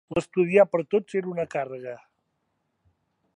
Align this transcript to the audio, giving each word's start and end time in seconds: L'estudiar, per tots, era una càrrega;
L'estudiar, 0.17 0.63
per 0.71 0.79
tots, 0.93 1.17
era 1.21 1.31
una 1.33 1.45
càrrega; 1.53 1.93